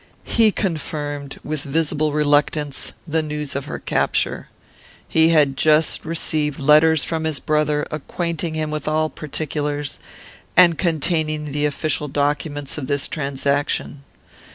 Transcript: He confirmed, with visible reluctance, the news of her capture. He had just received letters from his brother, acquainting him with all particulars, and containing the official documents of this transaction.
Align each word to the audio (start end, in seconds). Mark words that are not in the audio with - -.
He 0.23 0.51
confirmed, 0.51 1.39
with 1.43 1.61
visible 1.61 2.11
reluctance, 2.11 2.93
the 3.07 3.21
news 3.21 3.55
of 3.55 3.65
her 3.65 3.77
capture. 3.77 4.47
He 5.07 5.29
had 5.29 5.55
just 5.55 6.03
received 6.03 6.59
letters 6.59 7.03
from 7.03 7.23
his 7.23 7.39
brother, 7.39 7.85
acquainting 7.91 8.55
him 8.55 8.71
with 8.71 8.87
all 8.87 9.11
particulars, 9.11 9.99
and 10.57 10.75
containing 10.75 11.51
the 11.51 11.67
official 11.67 12.07
documents 12.07 12.79
of 12.79 12.87
this 12.87 13.07
transaction. 13.07 14.01